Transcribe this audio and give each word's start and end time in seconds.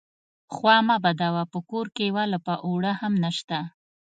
_خوا 0.53 0.77
مه 0.87 0.97
بدوه، 1.03 1.43
په 1.51 1.59
کور 1.69 1.85
کې 1.95 2.03
يوه 2.09 2.23
لپه 2.33 2.53
اوړه 2.65 2.93
هم 3.01 3.13
نشته. 3.23 3.59